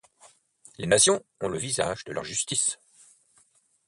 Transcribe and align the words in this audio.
Les 0.79 0.87
nations 0.87 1.23
ont 1.41 1.47
le 1.47 1.59
visage 1.59 2.05
de 2.05 2.11
leur 2.11 2.23
justice. 2.23 2.79